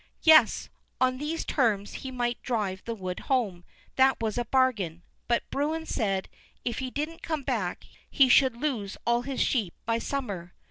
[0.23, 0.67] Yes;
[0.99, 3.63] on these terms he might drive the wood home,
[3.97, 6.27] that was a bargain; but Bruin said,
[6.65, 10.55] if he didn't come back, he should lose all his sheep by summer.